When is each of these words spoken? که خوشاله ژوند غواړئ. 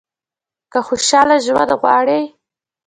که 0.71 0.79
خوشاله 0.87 1.37
ژوند 1.45 1.71
غواړئ. 1.81 2.23